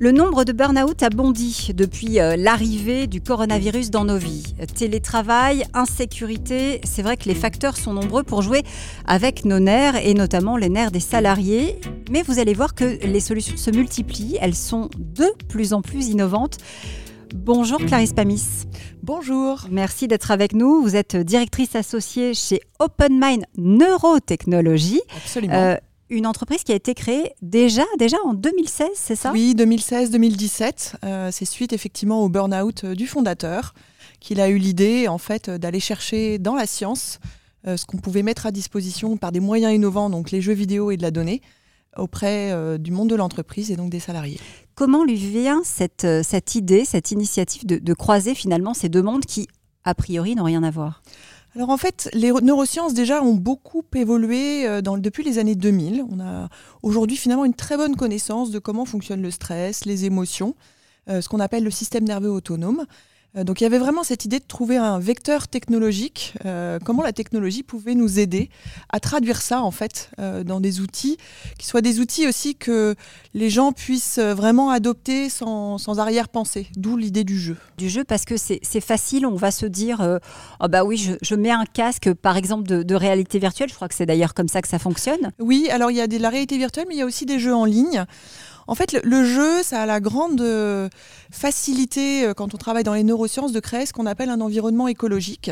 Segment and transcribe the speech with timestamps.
[0.00, 4.42] Le nombre de burn-out a bondi depuis euh, l'arrivée du coronavirus dans nos vies.
[4.74, 8.64] Télétravail, insécurité, c'est vrai que les facteurs sont nombreux pour jouer
[9.06, 11.78] avec nos nerfs et notamment les nerfs des salariés.
[12.10, 16.08] Mais vous allez voir que les solutions se multiplient, elles sont de plus en plus
[16.08, 16.58] innovantes.
[17.32, 18.64] Bonjour Clarisse Pamis.
[19.02, 19.66] Bonjour.
[19.70, 20.82] Merci d'être avec nous.
[20.82, 25.02] Vous êtes directrice associée chez Open Mind Neurotechnologie.
[25.16, 25.54] Absolument.
[25.54, 25.76] Euh,
[26.14, 29.32] une entreprise qui a été créée déjà, déjà en 2016, c'est ça?
[29.32, 30.94] Oui, 2016-2017.
[31.04, 33.74] Euh, c'est suite effectivement au burn-out euh, du fondateur
[34.20, 37.18] qu'il a eu l'idée en fait d'aller chercher dans la science
[37.66, 40.90] euh, ce qu'on pouvait mettre à disposition par des moyens innovants, donc les jeux vidéo
[40.90, 41.42] et de la donnée,
[41.96, 44.40] auprès du monde de l'entreprise et donc des salariés.
[44.74, 49.24] Comment lui vient cette, cette idée, cette initiative de, de croiser finalement ces deux mondes
[49.24, 49.46] qui,
[49.84, 51.02] a priori, n'ont rien à voir?
[51.56, 56.04] Alors en fait, les neurosciences déjà ont beaucoup évolué euh, depuis les années 2000.
[56.10, 56.48] On a
[56.82, 60.56] aujourd'hui finalement une très bonne connaissance de comment fonctionne le stress, les émotions,
[61.08, 62.86] euh, ce qu'on appelle le système nerveux autonome.
[63.36, 67.02] Euh, donc il y avait vraiment cette idée de trouver un vecteur technologique, euh, comment
[67.02, 68.48] la technologie pouvait nous aider
[68.90, 71.16] à traduire ça en fait euh, dans des outils,
[71.58, 72.94] qui soient des outils aussi que
[73.34, 77.56] les gens puissent vraiment adopter sans, sans arrière-pensée, d'où l'idée du jeu.
[77.78, 80.20] Du jeu parce que c'est facile, on va se dire,
[80.60, 83.74] oh bah oui, je, je, mets un casque par exemple de, de réalité virtuelle, je
[83.74, 85.32] crois que c'est d'ailleurs comme ça que ça fonctionne.
[85.38, 87.38] Oui, alors il y a de la réalité virtuelle, mais il y a aussi des
[87.38, 88.04] jeux en ligne.
[88.66, 90.88] En fait, le, jeu, ça a la grande euh,
[91.30, 94.88] facilité, euh, quand on travaille dans les neurosciences, de créer ce qu'on appelle un environnement
[94.88, 95.50] écologique,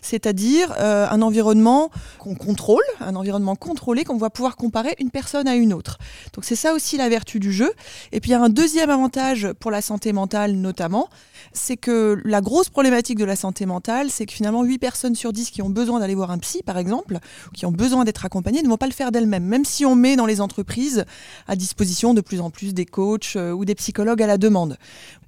[0.00, 5.48] c'est-à-dire euh, un environnement qu'on contrôle, un environnement contrôlé qu'on va pouvoir comparer une personne
[5.48, 5.98] à une autre.
[6.34, 7.72] Donc c'est ça aussi la vertu du jeu.
[8.12, 11.08] Et puis il y a un deuxième avantage pour la santé mentale notamment,
[11.52, 15.32] c'est que la grosse problématique de la santé mentale, c'est que finalement 8 personnes sur
[15.32, 17.18] 10 qui ont besoin d'aller voir un psy, par exemple,
[17.54, 20.16] qui ont besoin d'être accompagnées, ne vont pas le faire d'elles-mêmes, même si on met
[20.16, 21.04] dans les entreprises
[21.48, 24.76] à disposition de plus en plus des coachs euh, ou des psychologues à la demande.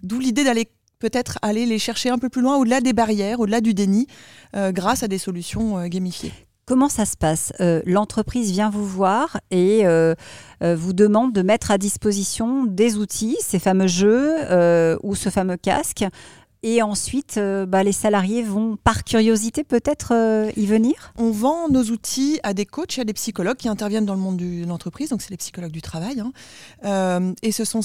[0.02, 0.68] D'où l'idée d'aller
[1.00, 4.06] peut-être aller les chercher un peu plus loin, au-delà des barrières, au-delà du déni,
[4.54, 6.32] euh, grâce à des solutions euh, gamifiées.
[6.66, 7.52] Comment ça se passe?
[7.84, 9.84] L'entreprise vient vous voir et
[10.62, 16.06] vous demande de mettre à disposition des outils, ces fameux jeux ou ce fameux casque.
[16.66, 21.12] Et ensuite, euh, bah, les salariés vont, par curiosité, peut-être euh, y venir?
[21.18, 24.20] On vend nos outils à des coachs et à des psychologues qui interviennent dans le
[24.20, 26.20] monde de l'entreprise, donc c'est les psychologues du travail.
[26.20, 26.32] Hein.
[26.86, 27.82] Euh, et ce sont,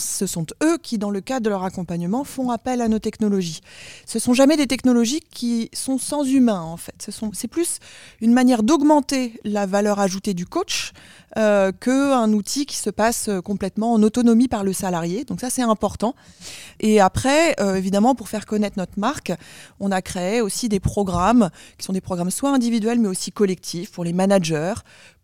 [0.64, 3.60] eux qui, dans le cadre de leur accompagnement, font appel à nos technologies.
[4.06, 7.10] Ce sont jamais des technologies qui sont sans humain, en fait.
[7.34, 7.80] C'est plus
[8.22, 10.94] une manière d'augmenter la valeur ajoutée du coach
[11.38, 15.26] euh, qu'un outil qui se passe complètement en autonomie par le salarié.
[15.26, 16.16] Donc ça, c'est important.
[16.80, 19.32] Et après, évidemment, pour faire connaître notre marque,
[19.80, 23.92] on a créé aussi des programmes qui sont des programmes soit individuels mais aussi collectifs
[23.92, 24.76] pour les managers,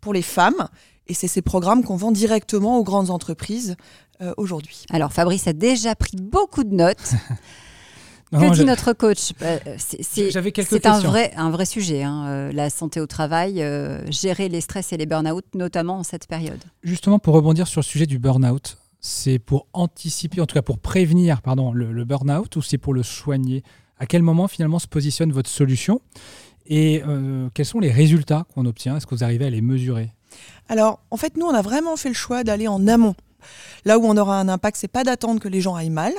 [0.01, 0.67] pour les femmes.
[1.07, 3.75] Et c'est ces programmes qu'on vend directement aux grandes entreprises
[4.21, 4.85] euh, aujourd'hui.
[4.89, 7.13] Alors Fabrice a déjà pris beaucoup de notes.
[8.31, 9.33] que dit notre coach?
[9.39, 14.49] Bah, C'est un vrai, un vrai sujet, hein, euh, la santé au travail, euh, gérer
[14.49, 16.63] les stress et les burn-out, notamment en cette période.
[16.83, 20.79] Justement, pour rebondir sur le sujet du burn-out, c'est pour anticiper, en tout cas pour
[20.79, 23.63] prévenir pardon, le, burn-out ou c'est pour le soigner?
[23.99, 26.01] À quel moment finalement se positionne votre solution?
[26.65, 28.97] Et euh, quels sont les résultats qu'on obtient?
[28.97, 30.11] Est-ce que vous arrivez à les mesurer?
[30.69, 33.13] Alors en fait nous on a vraiment fait le choix d'aller en amont.
[33.85, 36.13] Là où on aura un impact, c'est pas d'attendre que les gens aillent mal,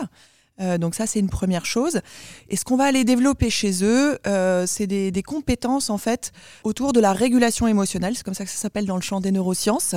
[0.60, 2.00] euh, donc ça, c'est une première chose.
[2.48, 6.92] Et ce qu'on va aller développer chez eux, euh, c'est des, compétences en fait autour
[6.92, 8.14] de la régulation émotionnelle.
[8.16, 9.96] C'est comme ça que ça s'appelle dans le champ des neurosciences.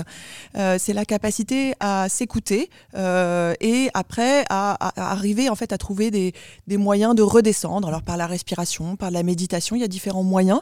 [0.57, 6.77] Euh, c'est la capacité à s'écouter et après à, arriver en fait à trouver des,
[6.77, 7.87] moyens de redescendre.
[7.87, 10.61] Alors par la respiration, par la méditation, il y a différents moyens.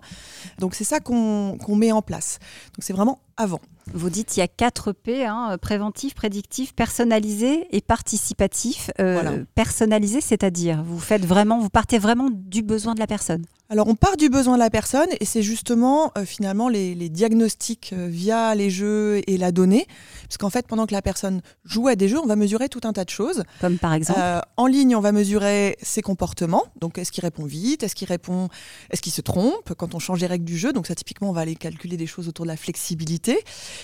[0.60, 2.40] Donc c'est ça qu'on met en place.
[2.76, 3.62] Donc c'est vraiment avant.
[3.94, 8.92] Vous dites il y a 4 P, hein, préventif, prédictif, personnalisé et participatif.
[9.00, 13.44] Euh, personnalisé, c'est-à-dire vous faites vraiment, vous partez vraiment du besoin de la personne.
[13.70, 17.92] Alors on part du besoin de la personne et c'est justement euh, finalement les, diagnostics
[17.92, 19.88] euh, via les jeux et la donnée.
[20.24, 22.82] Parce qu'en fait, pendant que la personne joue à des jeux, on va mesurer tout
[22.86, 23.44] un tas de choses.
[23.60, 24.20] Comme par exemple
[24.56, 26.64] En ligne, on va mesurer ses comportements.
[26.80, 27.84] Donc est-ce qu'il répond vite?
[27.84, 28.48] Est-ce qu'il répond
[28.90, 29.74] Est-ce qu'il se trompe?
[29.78, 32.08] Quand on change les règles du jeu Donc ça, typiquement, on va aller calculer des
[32.08, 33.40] choses autour de la flexibilité.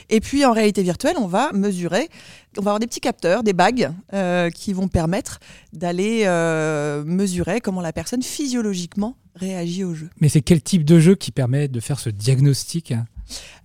[0.10, 2.10] Et puis en réalité virtuelle, on va mesurer,
[2.57, 5.40] on va avoir des petits capteurs, des bagues euh, qui vont permettre
[5.74, 10.10] d'aller euh, mesurer comment la personne physiologiquement réagit au jeu.
[10.19, 12.94] Mais c'est quel type de jeu qui permet de faire ce diagnostic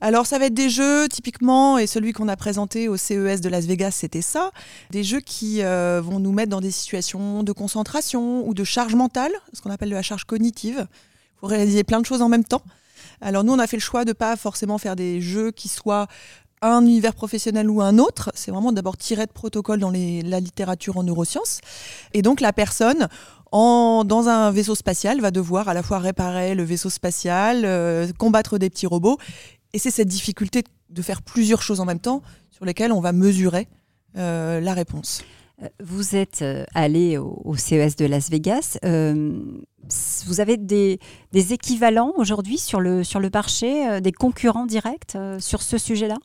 [0.00, 3.48] alors ça va être des jeux typiquement, et celui qu'on a présenté au CES de
[3.48, 4.50] Las Vegas, c'était ça,
[4.90, 8.94] des jeux qui euh, vont nous mettre dans des situations de concentration ou de charge
[8.94, 10.86] mentale, ce qu'on appelle de la charge cognitive.
[10.88, 12.62] Il faut réaliser plein de choses en même temps.
[13.20, 16.06] Alors nous, on a fait le choix de pas forcément faire des jeux qui soient
[16.62, 18.31] un univers professionnel ou un autre.
[18.35, 21.61] C'est vraiment d'abord tiré de protocole dans la littérature en neurosciences.
[22.15, 23.09] Et donc la personne,
[23.53, 28.59] dans un vaisseau spatial, va devoir à la fois réparer le vaisseau spatial, euh, combattre
[28.59, 29.19] des petits robots.
[29.73, 33.12] Et c'est cette difficulté de faire plusieurs choses en même temps sur lesquelles on va
[33.12, 33.69] mesurer
[34.17, 35.23] euh, la réponse.
[35.62, 36.44] Euh, vous êtes
[36.75, 38.79] allé au, CES de Las Vegas.
[40.26, 40.99] Vous avez des,
[41.32, 46.17] équivalents aujourd'hui sur le, sur le marché, des concurrents directs sur ce sujet-là?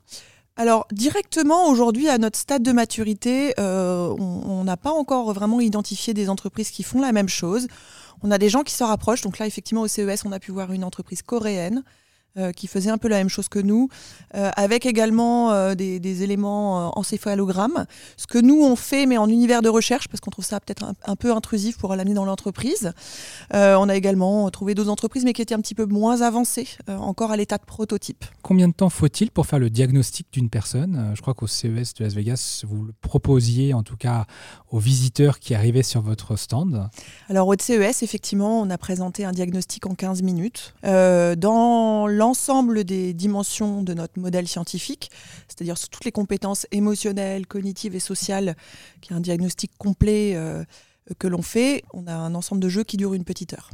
[0.55, 6.13] Alors directement aujourd'hui à notre stade de maturité, euh, on n'a pas encore vraiment identifié
[6.13, 7.67] des entreprises qui font la même chose.
[8.21, 9.21] On a des gens qui se rapprochent.
[9.21, 11.83] Donc là, effectivement, au CES, on a pu voir une entreprise coréenne
[12.35, 13.89] euh, qui faisait un peu la même chose que nous,
[14.33, 17.85] euh, avec également euh, des, éléments encéphalogrammes.
[18.17, 20.83] Ce que nous, on fait, mais en univers de recherche, parce qu'on trouve ça peut-être
[21.05, 22.91] un, peu intrusif pour l'amener dans l'entreprise.
[23.51, 27.29] on a également trouvé d'autres entreprises, mais qui étaient un petit peu moins avancées, encore
[27.31, 28.25] à l'état de prototype.
[28.41, 31.11] Combien de temps faut-il pour faire le diagnostic d'une personne?
[31.13, 34.25] Je crois qu'au CES de Las Vegas, vous le proposiez en tout cas
[34.71, 36.89] aux visiteurs qui arrivaient sur votre stand.
[37.29, 40.73] Alors au CES, effectivement, on a présenté un diagnostic en 15 minutes.
[40.83, 45.11] dans l'ensemble des dimensions de notre modèle scientifique,
[45.49, 48.55] c'est-à-dire sur toutes les compétences émotionnelles, cognitives et sociales,
[49.01, 50.63] qui est un diagnostic complet euh,
[51.19, 53.71] que l'on fait, on a un ensemble de jeux qui durent une petite heure.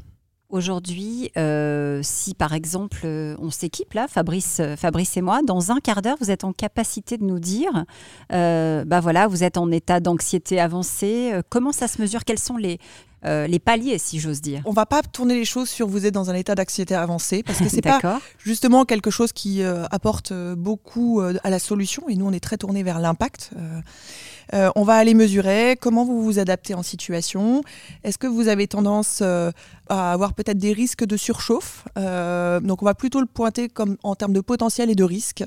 [0.49, 5.79] Aujourd'hui, euh, si par exemple euh, on s'équipe là, Fabrice, Fabrice et moi, dans un
[5.79, 7.85] quart d'heure, vous êtes en capacité de nous dire,
[8.31, 11.39] bah voilà, vous êtes en état d'anxiété avancée.
[11.49, 12.79] comment ça se mesure Quels sont les,
[13.25, 14.61] euh, les paliers, si j'ose dire.
[14.65, 17.59] On va pas tourner les choses sur vous êtes dans un état d'anxiété avancé, parce
[17.59, 17.99] que c'est pas
[18.37, 22.39] justement quelque chose qui euh, apporte euh, beaucoup à la solution, et nous on est
[22.39, 23.51] très tourné vers l'impact.
[24.53, 27.61] on va aller mesurer comment vous vous adaptez en situation.
[28.03, 31.85] Est-ce que vous avez tendance à avoir peut-être des risques de surchauffe?
[31.95, 35.43] Donc on va plutôt le pointer comme en termes de potentiel et de risque.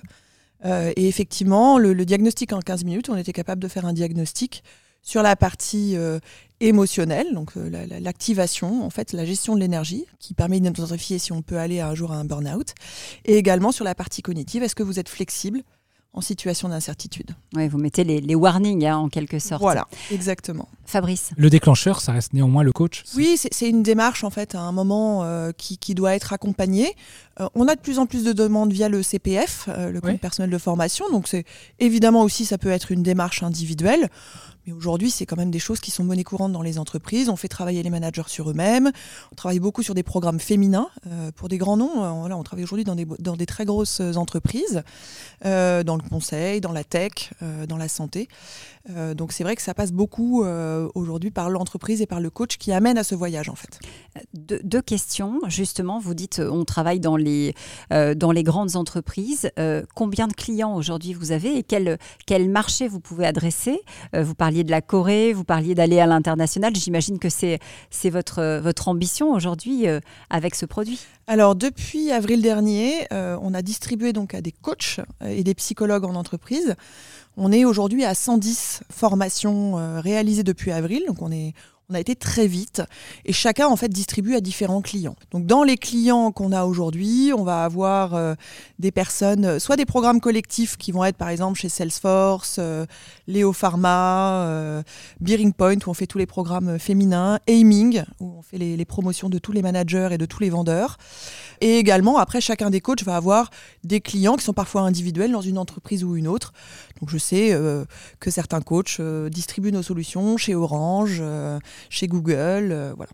[0.65, 4.63] et effectivement, le, le, diagnostic en 15 minutes, on était capable de faire un diagnostic
[5.02, 6.20] sur la partie euh,
[6.60, 11.43] émotionnelle, donc euh, l'activation, en fait, la gestion de l'énergie, qui permet d'identifier si on
[11.43, 12.75] peut aller un jour à un burn-out,
[13.25, 15.62] et également sur la partie cognitive, est-ce que vous êtes flexible
[16.12, 17.31] en situation d'incertitude?
[17.54, 19.60] Oui, vous mettez les, warnings hein, en quelque sorte.
[19.60, 20.69] Voilà, exactement.
[20.93, 24.61] Fabrice Le déclencheur, ça reste néanmoins le coach Oui, c'est une démarche en fait à
[24.61, 26.94] un moment euh, qui, doit être accompagnée.
[27.55, 30.59] on a de plus en plus de demandes via le CPF, le compte personnel de
[30.59, 31.44] formation, donc c'est
[31.79, 34.09] évidemment aussi ça peut être une démarche individuelle.
[34.67, 37.29] Mais aujourd'hui, c'est quand même des choses qui sont monnaie courante dans les entreprises.
[37.29, 38.93] On fait travailler les managers sur eux-mêmes.
[39.33, 42.25] On travaille beaucoup sur des programmes féminins euh, pour des grands noms.
[42.25, 44.83] Euh, là, on travaille aujourd'hui dans des, dans des très grosses entreprises,
[45.45, 47.33] euh, dans le conseil, dans la tech,
[47.69, 48.29] dans la santé.
[49.15, 50.45] donc c'est vrai que ça passe beaucoup
[50.94, 53.81] aujourd'hui par l'entreprise et par le coach qui amène à ce voyage en fait.
[54.34, 55.99] deux questions, justement.
[55.99, 57.55] Vous dites on travaille dans les,
[57.90, 59.50] dans les grandes entreprises.
[59.94, 63.81] combien de clients aujourd'hui vous avez et quel, quel marché vous pouvez adresser?
[64.14, 66.75] Vous parliez de la Corée, vous parliez d'aller à l'international.
[66.75, 67.61] J'imagine que c'est
[68.11, 70.00] votre, votre ambition aujourd'hui euh,
[70.31, 71.00] avec ce produit.
[71.26, 76.05] Alors depuis avril dernier, euh, on a distribué donc à des coachs et des psychologues
[76.05, 76.75] en entreprise.
[77.37, 81.55] On est aujourd'hui à 110 formations euh, réalisées depuis avril, donc on est
[81.93, 82.82] on a été très vite
[83.25, 85.17] et chacun en fait distribue à différents clients.
[85.31, 88.34] Donc dans les clients qu'on a aujourd'hui, on va avoir euh,
[88.79, 92.87] des personnes, euh, soit des programmes collectifs qui vont être par exemple chez Salesforce, euh,
[93.52, 94.82] Pharma,
[95.20, 98.85] Bearing Point où on fait tous les programmes féminins, Aiming où on fait les, les,
[98.85, 100.97] promotions de tous les managers et de tous les vendeurs.
[101.61, 103.50] Et également après chacun des coachs va avoir
[103.85, 106.52] des clients qui sont parfois individuels dans une entreprise ou une autre.
[107.00, 107.59] Donc je sais
[108.21, 111.23] que certains coachs distribuent nos solutions chez Orange
[111.91, 112.71] chez Google.
[112.73, 113.12] Euh, voilà.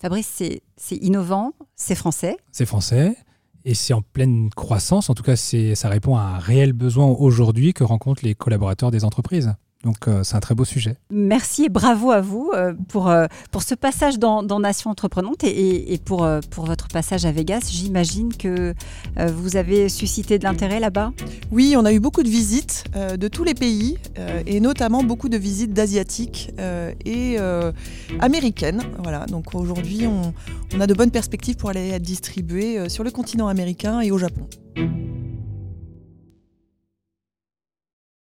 [0.00, 0.42] Fabrice,
[0.76, 2.36] c'est innovant, c'est français.
[2.52, 3.16] C'est français.
[3.64, 5.10] Et c'est en pleine croissance.
[5.10, 9.04] En tout cas, ça répond à un réel besoin aujourd'hui que rencontrent les collaborateurs des
[9.04, 9.54] entreprises.
[9.88, 10.96] Donc euh, c'est un très beau sujet.
[11.10, 15.94] Merci et bravo à vous euh, pour, euh, pour ce passage dans, Nation Entreprenante et,
[15.94, 17.70] et, pour, pour votre passage à Vegas.
[17.70, 18.74] J'imagine que
[19.16, 21.12] vous avez suscité de l'intérêt là-bas
[21.52, 23.98] Oui, on a eu beaucoup de visites de tous les pays
[24.46, 26.50] et notamment beaucoup de visites d'asiatiques
[27.04, 27.36] et
[28.18, 28.82] américaines.
[29.02, 30.34] Voilà, donc aujourd'hui on,
[30.74, 34.18] on, a de bonnes perspectives pour aller être distribué sur le continent américain et au
[34.18, 34.48] Japon.